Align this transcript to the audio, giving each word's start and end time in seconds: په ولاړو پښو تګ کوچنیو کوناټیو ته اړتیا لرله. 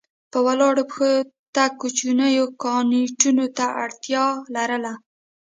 په 0.31 0.39
ولاړو 0.47 0.83
پښو 0.89 1.11
تګ 1.55 1.71
کوچنیو 1.81 2.45
کوناټیو 2.61 3.45
ته 3.57 3.65
اړتیا 3.83 4.25
لرله. 4.55 4.93